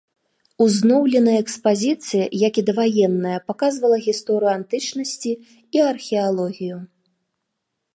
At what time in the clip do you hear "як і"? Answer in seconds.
2.47-2.65